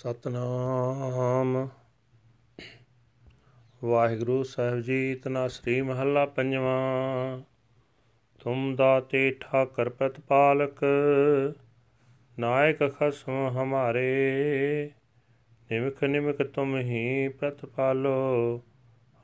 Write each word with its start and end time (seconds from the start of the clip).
ਸਤਨਾਮ। 0.00 1.68
ਵਾਹਿਗੁਰੂ 3.84 4.42
ਸਾਹਿਬ 4.42 4.80
ਜੀ, 4.80 5.14
ਤਨਾ 5.14 5.48
ਸ੍ਰੀ 5.48 5.82
ਮਹੱਲਾ 5.82 6.26
ਪੰਜਵਾਂ। 6.26 7.40
ਤੁਮ 8.38 8.76
ਦਾਤੇ 8.76 9.36
ਠਾਕਰ 9.40 9.88
ਪ੍ਰਤਪਾਲਕ, 9.88 10.84
ਨਾਇਕ 12.38 12.88
ਖਸਮ 12.88 13.48
ਹਮਾਰੇ। 13.48 14.90
ਨਿਮਕ 15.72 16.04
ਨਿਮਕ 16.04 16.42
ਤੁਮ 16.42 16.76
ਹੀ 16.76 17.28
ਪ੍ਰਤਪਾਲੋ, 17.28 18.62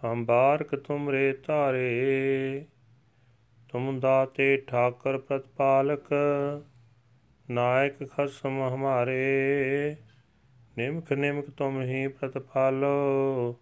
ਹਮ 0.05 0.25
ਬਾਰਕ 0.25 0.77
ਤੁਮਰੇ 0.77 1.39
ਧਾਰੇ। 1.47 2.65
ਤੁਮ 3.69 4.01
ਦਾਤੇ 4.01 4.57
ਠਾਕਰ 4.57 5.19
ਪ੍ਰਤਪਾਲਕ, 5.19 6.13
ਨਾਇਕ 7.51 8.09
ਖਸਮ 8.11 8.69
ਹਮਾਰੇ। 8.75 9.97
ਨਿਮਕ 10.77 11.13
ਨਿਮਕ 11.13 11.51
ਤੁਮ 11.51 11.83
ਹੀ 11.83 12.09
ਪ੍ਰਤਪਾਲੋ 12.09 13.57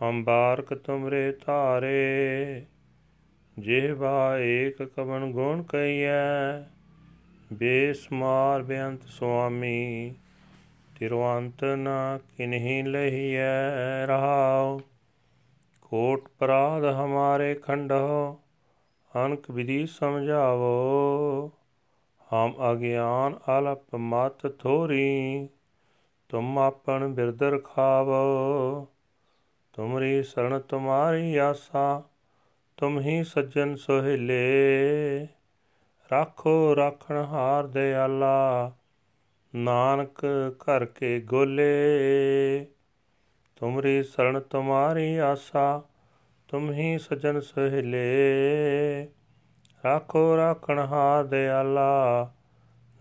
ਹਮ 0.00 0.24
ਬਾਰਕ 0.24 0.74
ਤੁਮਰੇ 0.74 1.32
ਧਾਰੇ। 1.46 2.66
ਜਿਹਵਾ 3.58 4.38
ਏਕ 4.38 4.82
ਕਵਨ 4.82 5.32
ਗੁਣ 5.32 5.62
ਕਈਐ 5.62 6.62
ਬੇਸਮਾਰ 7.52 8.62
ਬੇਅੰਤ 8.62 9.02
ਸੁਆਮੀ। 9.02 10.14
ਤਿਰਵੰਤ 10.98 11.64
ਨਾ 11.64 12.18
ਕਿਨਹੀ 12.36 12.82
ਲਹੀਐ 12.82 14.06
ਰਹਾਉ। 14.06 14.80
ਕੋਟ 15.80 16.28
ਪਰਾਧ 16.38 16.84
ਹਮਾਰੇ 16.84 17.54
ਖੰਡੋ 17.54 18.40
ਅਨਕ 19.26 19.50
ਵਿਧੀ 19.50 19.86
ਸਮਝਾਵੋ। 19.86 21.50
ਹਮ 22.34 22.54
ਅਗਿਆਨ 22.72 23.38
ਅਲਪ 23.58 23.94
ਮਤ 23.94 24.46
ਥੋਰੀ। 24.58 25.48
ਤੁਮ 26.32 26.58
ਆਪਨ 26.58 27.14
ਬਿਰਦ 27.14 27.42
ਰਖਾਵੋ 27.42 28.88
ਤੁਮਰੀ 29.72 30.22
ਸਰਣ 30.22 30.60
ਤੁਮਾਰੀ 30.60 31.36
ਆਸਾ, 31.36 32.02
ਤੁਮ 32.76 33.00
ਹੀ 33.00 33.24
ਸੱਜਣ 33.24 33.74
ਸੋਹਿਲੇ। 33.74 35.26
ਰਾਖੋ 36.12 36.76
ਰਾਖਣ 36.76 37.16
ਹਾਰ 37.16 37.66
ਦਿਆਲਾ, 37.66 38.72
ਨਾਨਕ 39.54 40.24
ਘਰ 40.58 40.84
ਕੇ 40.84 41.20
ਗੋਲੇ। 41.20 42.66
ਤੁਮਰੀ 43.56 44.02
ਸਰਣ 44.02 44.40
ਤੁਮਾਰੀ 44.40 45.16
ਆਸਾ, 45.16 45.82
ਤੁਮ 46.48 46.72
ਹੀ 46.72 46.98
ਸਜਨ 46.98 47.40
ਸੋਹਿਲੇ। 47.40 48.02
ਰਾਖੋ 49.84 50.36
ਰਾਖਣ 50.36 50.78
ਹਾਰ 50.78 51.24
ਦਿਆਲਾ, 51.24 52.30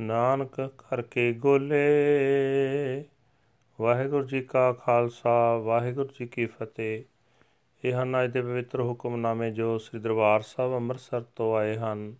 ਨਾਨਕ 0.01 0.59
ਘਰ 0.59 1.01
ਕੇ 1.01 1.33
ਗੋਲੇ। 1.33 3.03
ਵਾਹਿਗੁਰੂ 3.81 4.25
ਜੀ 4.25 4.41
ਕਾ 4.41 4.73
ਖਾਲਸਾ, 4.73 5.57
ਵਾਹਿਗੁਰੂ 5.57 6.09
ਜੀ 6.19 6.27
ਕੀ 6.27 6.45
ਫਤਿਹ। 6.45 7.03
ਇਹ 7.85 7.93
ਹਨ 7.93 8.23
ਅੱਜ 8.23 8.31
ਦੇ 8.31 8.41
ਪਵਿੱਤਰ 8.41 8.81
ਹੁਕਮਨਾਮੇ 8.81 9.51
ਜੋ 9.51 9.77
ਸ੍ਰੀ 9.77 9.99
ਦਰਬਾਰ 9.99 10.41
ਸਾਹਿਬ 10.41 10.73
ਅੰਮ੍ਰਿਤਸਰ 10.73 11.21
ਤੋਂ 11.21 11.57
ਆਏ 11.57 11.77
ਹਨ। 11.77 12.15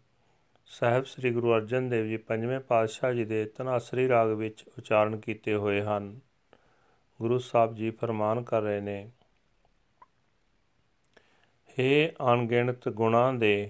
ਸਾਹਿਬ 0.65 1.05
ਸ੍ਰੀ 1.05 1.31
ਗੁਰੂ 1.31 1.55
ਅਰਜਨ 1.55 1.89
ਦੇਵ 1.89 2.05
ਜੀ 2.05 2.17
ਪੰਜਵੇਂ 2.17 2.59
ਪਾਤਸ਼ਾਹ 2.59 3.13
ਜੀ 3.13 3.25
ਦੇ 3.25 3.45
ਤਨਾਸਰੀ 3.45 4.07
ਰਾਗ 4.07 4.29
ਵਿੱਚ 4.29 4.63
ਉਚਾਰਨ 4.77 5.19
ਕੀਤੇ 5.19 5.55
ਹੋਏ 5.55 5.81
ਹਨ। 5.81 6.19
ਗੁਰੂ 7.21 7.37
ਸਾਹਿਬ 7.39 7.75
ਜੀ 7.75 7.89
ਫਰਮਾਨ 7.89 8.43
ਕਰ 8.43 8.61
ਰਹੇ 8.61 8.81
ਨੇ 8.81 9.09
हे 11.69 12.15
ਅਣਗਿਣਤ 12.33 12.89
ਗੁਣਾਂ 12.89 13.33
ਦੇ 13.33 13.69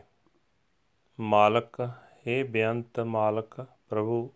ਮਾਲਕ 1.19 1.89
हे 2.19 2.47
ਬੇਅੰਤ 2.47 2.99
ਮਾਲਕ 2.99 3.65
ਪ੍ਰਭੂ 3.89 4.33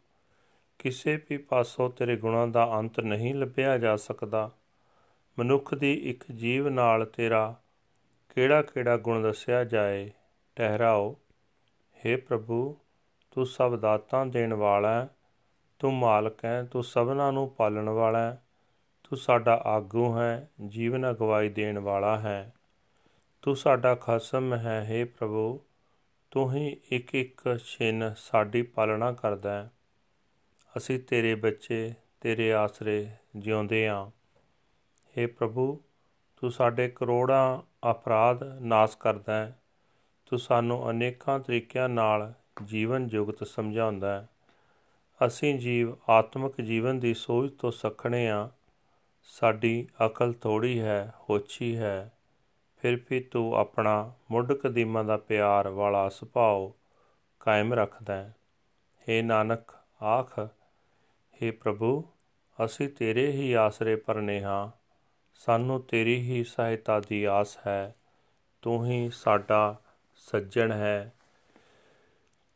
ਕਿਸੇ 0.85 1.19
ਵੀ 1.29 1.38
ਪਾਸੋਂ 1.38 1.90
ਤੇਰੇ 1.90 2.16
ਗੁਣਾਂ 2.16 2.47
ਦਾ 2.47 2.79
ਅੰਤ 2.79 3.00
ਨਹੀਂ 3.00 3.35
ਲੱਭਿਆ 3.35 3.78
ਜਾ 3.78 3.96
ਸਕਦਾ। 3.96 4.51
ਮਨੁੱਖ 5.40 5.73
ਦੀ 5.73 5.94
ਇੱਕ 5.94 6.31
ਜੀਵ 6.31 6.69
ਨਾਲ 6.69 7.06
ਤੇਰਾ 7.06 7.56
ਕਿਹੜਾ 8.35 8.62
ਕਿਹੜਾ 8.62 8.97
ਗੁਣ 8.97 9.22
ਦੱਸਿਆ 9.22 9.63
ਜਾਏ, 9.63 10.12
ਠਹਿਰਾਓ। 10.56 11.18
हे 11.96 12.22
ਪ੍ਰਭੂ, 12.22 12.78
ਤੂੰ 13.31 13.46
ਸਭ 13.46 13.75
ਦਾਤਾਂ 13.75 14.25
ਦੇਣ 14.25 14.53
ਵਾਲਾ 14.53 15.01
ਹੈ, 15.01 15.09
ਤੂੰ 15.79 15.94
ਮਾਲਕ 15.94 16.46
ਹੈ, 16.46 16.63
ਤੂੰ 16.63 16.84
ਸਭਨਾਂ 16.84 17.34
ਨੂੰ 17.34 17.50
ਪਾਲਣ 17.50 17.90
ਵਾਲਾ 17.90 18.19
ਹੈ, 18.19 18.44
ਤੂੰ 19.03 19.17
ਸਾਡਾ 19.17 19.62
ਆਗੂ 19.66 20.19
ਹੈ, 20.19 20.50
ਜੀਵਨ 20.67 21.12
ਅਗਵਾਈ 21.12 21.50
ਦੇਣ 21.50 21.79
ਵਾਲਾ 21.79 22.19
ਹੈ। 22.19 22.53
ਤੂੰ 23.41 23.56
ਸਾਡਾ 23.56 23.96
ਖਸਮ 23.96 24.53
ਹੈ 24.53 24.88
हे 24.91 25.09
ਪ੍ਰਭੂ, 25.19 25.62
ਤੂੰ 26.31 26.53
ਹੀ 26.53 26.78
ਇੱਕ 26.91 27.16
ਇੱਕ 27.16 27.59
ਛਿਨ 27.66 28.13
ਸਾਡੀ 28.17 28.62
ਪਾਲਣਾ 28.62 29.12
ਕਰਦਾ 29.12 29.63
ਹੈ। 29.63 29.72
ਅਸੀਂ 30.77 30.99
ਤੇਰੇ 30.99 31.35
ਬੱਚੇ, 31.35 31.93
ਤੇਰੇ 32.21 32.53
ਆਸਰੇ 32.53 33.07
ਜਿਉਂਦੇ 33.35 33.87
ਆਂ। 33.87 34.11
हे 34.87 35.31
ਪ੍ਰਭੂ, 35.33 35.81
ਤੂੰ 36.35 36.51
ਸਾਡੇ 36.51 36.89
ਕਰੋੜਾਂ 36.89 37.61
ਅਪਰਾਧ 37.91 38.43
ਨਾਸ 38.43 38.95
ਕਰਦਾ 38.95 39.33
ਹੈ। 39.33 39.59
ਤੂੰ 40.25 40.39
ਸਾਨੂੰ 40.39 40.89
ਅਨੇਕਾਂ 40.89 41.39
ਤਰੀਕਿਆਂ 41.39 41.89
ਨਾਲ 41.89 42.33
ਜੀਵਨ 42.63 43.07
ਜੁਗਤ 43.07 43.47
ਸਮਝਾਉਂਦਾ 43.47 44.21
ਹੈ। 44.21 44.29
ਅਸੀਂ 45.25 45.59
ਜੀਵ 45.59 45.95
ਆਤਮਿਕ 46.09 46.61
ਜੀਵਨ 46.61 46.99
ਦੀ 46.99 47.13
ਸੋਚ 47.13 47.59
ਤੋਂ 47.59 47.71
ਸਖਣੇ 47.71 48.29
ਆ। 48.29 48.49
ਸਾਡੀ 49.23 49.87
ਅਕਲ 50.05 50.33
ਥੋੜੀ 50.33 50.79
ਹੈ, 50.79 51.13
ਹੋਛੀ 51.29 51.77
ਹੈ। 51.77 52.11
ਫਿਰ 52.77 52.99
ਵੀ 53.09 53.19
ਤੂੰ 53.19 53.53
ਆਪਣਾ 53.53 54.13
ਮੁੱਢ 54.31 54.53
ਕਦੀਮਾਂ 54.53 55.03
ਦਾ 55.03 55.17
ਪਿਆਰ 55.17 55.67
ਵਾਲਾ 55.67 56.09
ਸੁਭਾਅ 56.09 56.71
ਕਾਇਮ 57.39 57.73
ਰੱਖਦਾ 57.73 58.13
ਹੈ। 58.13 58.35
हे 59.01 59.25
ਨਾਨਕ, 59.25 59.73
ਆਖ 60.03 60.39
हे 61.41 61.52
ਪ੍ਰਭੂ 61.52 62.02
ਅਸੀਂ 62.58 62.88
ਤੇਰੇ 62.88 63.30
ਹੀ 63.32 63.52
ਆਸਰੇ 63.52 63.96
ਪਰਨੇ 63.96 64.41
ਹਾਂ 64.42 64.70
ਸਾਨੂੰ 65.41 65.80
ਤੇਰੀ 65.82 66.16
ਹੀ 66.20 66.42
ਸਹਾਇਤਾ 66.44 67.00
ਦੀ 67.00 67.24
ਆਸ 67.24 67.56
ਹੈ 67.66 67.94
ਤੂੰ 68.62 68.84
ਹੀ 68.86 69.08
ਸਾਡਾ 69.10 69.76
ਸੱਜਣ 70.24 70.72
ਹੈ 70.72 71.12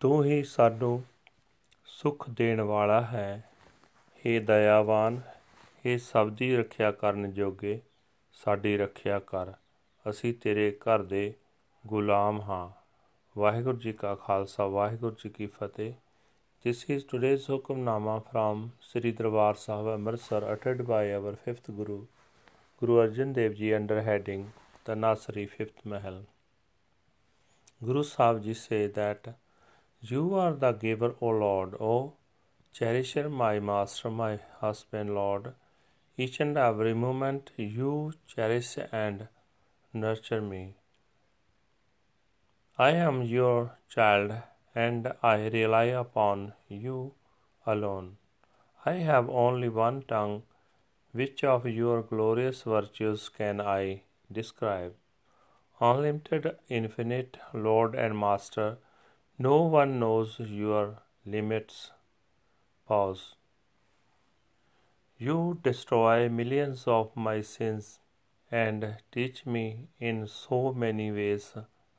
ਤੂੰ 0.00 0.24
ਹੀ 0.24 0.42
ਸਾਨੂੰ 0.42 1.02
ਸੁਖ 1.88 2.28
ਦੇਣ 2.30 2.60
ਵਾਲਾ 2.60 3.00
ਹੈ 3.02 3.48
हे 4.24 4.40
ਦਇਆਵਾਨ 4.44 5.20
हे 5.84 5.98
ਸਭ 5.98 6.30
ਦੀ 6.30 6.56
ਰੱਖਿਆ 6.56 6.90
ਕਰਨ 6.92 7.32
ਜੋਗੇ 7.32 7.80
ਸਾਡੀ 8.36 8.76
ਰੱਖਿਆ 8.76 9.18
ਕਰ 9.18 9.52
ਅਸੀਂ 10.06 10.34
ਤੇਰੇ 10.34 10.70
ਘਰ 10.80 11.02
ਦੇ 11.02 11.32
ਗੁਲਾਮ 11.84 12.40
ਹਾਂ 12.40 12.68
ਵਾਹਿਗੁਰੂ 13.36 13.78
ਜੀ 13.78 13.92
ਕਾ 13.92 14.14
ਖਾਲਸਾ 14.14 14.66
ਵਾਹਿਗੁਰੂ 14.66 15.14
ਜੀ 15.14 15.28
ਕੀ 15.28 15.46
ਫਤਿਹ 15.46 15.92
This 16.61 16.83
is 16.89 17.05
today's 17.05 17.45
Hukamnama 17.47 18.29
from 18.29 18.73
Sri 18.85 19.13
Darbar 19.13 19.55
Sahib 19.55 19.87
Amritsar 19.91 20.43
uttered 20.43 20.85
by 20.85 21.13
our 21.13 21.37
fifth 21.37 21.67
Guru, 21.73 21.99
Guru 22.81 22.95
Arjan 23.03 23.31
Dev 23.31 23.55
Ji 23.55 23.73
under 23.73 24.01
heading 24.01 24.51
The 24.83 24.95
Nasri 24.95 25.49
Fifth 25.49 25.85
Mahal. 25.85 26.17
Guru 27.81 28.03
Sahib 28.03 28.43
Ji 28.43 28.53
say 28.55 28.87
that 28.87 29.35
You 30.01 30.35
are 30.35 30.51
the 30.51 30.73
giver, 30.73 31.15
O 31.21 31.29
Lord, 31.29 31.75
O 31.75 32.15
cherisher, 32.73 33.29
my 33.29 33.61
master, 33.61 34.11
my 34.11 34.39
husband, 34.59 35.15
Lord. 35.15 35.53
Each 36.17 36.41
and 36.41 36.57
every 36.57 36.93
moment 36.93 37.51
you 37.55 38.11
cherish 38.27 38.77
and 38.91 39.29
nurture 39.93 40.41
me. 40.41 40.73
I 42.77 42.91
am 42.91 43.21
your 43.21 43.77
child 43.87 44.33
and 44.75 45.11
I 45.21 45.47
rely 45.47 45.85
upon 45.85 46.53
you 46.67 47.13
alone. 47.65 48.17
I 48.85 48.93
have 48.93 49.29
only 49.29 49.69
one 49.69 50.03
tongue. 50.03 50.43
Which 51.11 51.43
of 51.43 51.65
your 51.65 52.03
glorious 52.03 52.61
virtues 52.63 53.29
can 53.29 53.59
I 53.59 54.03
describe? 54.31 54.93
Unlimited, 55.81 56.55
infinite 56.67 57.37
Lord 57.53 57.95
and 57.95 58.17
Master, 58.17 58.77
no 59.39 59.63
one 59.63 59.99
knows 59.99 60.39
your 60.39 60.99
limits. 61.25 61.91
Pause. 62.87 63.35
You 65.17 65.59
destroy 65.63 66.29
millions 66.29 66.83
of 66.87 67.15
my 67.15 67.41
sins 67.41 67.99
and 68.51 68.97
teach 69.11 69.45
me 69.45 69.87
in 69.99 70.27
so 70.27 70.73
many 70.73 71.11
ways. 71.11 71.53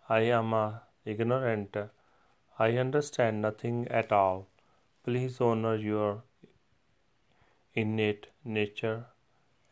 I 0.09 0.21
am 0.21 0.53
a 0.53 0.83
ignorant. 1.05 1.77
I 2.65 2.77
understand 2.77 3.41
nothing 3.41 3.89
at 3.89 4.13
all. 4.13 4.47
Please 5.03 5.41
honor 5.41 5.77
your 5.77 6.25
innate 7.75 8.27
nature. 8.45 9.07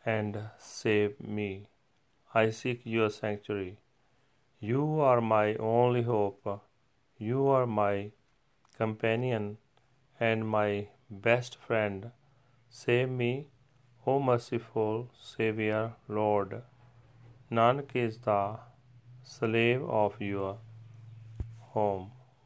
and 0.05 0.37
save 0.57 1.19
me. 1.19 1.67
I 2.33 2.49
seek 2.49 2.81
your 2.85 3.09
sanctuary. 3.09 3.77
You 4.59 4.99
are 5.09 5.21
my 5.21 5.55
only 5.55 6.03
hope. 6.03 6.47
You 7.17 7.47
are 7.47 7.67
my 7.67 8.11
companion 8.77 9.57
and 10.19 10.47
my 10.47 10.87
best 11.09 11.57
friend. 11.67 12.11
Save 12.69 13.09
me, 13.09 13.47
O 14.07 14.19
merciful 14.19 15.09
Savior, 15.21 15.93
Lord. 16.07 16.61
Nanak 17.51 17.95
is 17.95 18.19
the 18.29 18.59
slave 19.23 19.83
of 19.83 20.21
your 20.21 20.57
home. 21.75 22.11